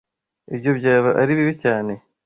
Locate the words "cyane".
1.63-1.93